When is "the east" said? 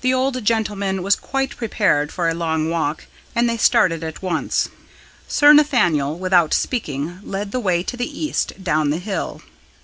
7.96-8.54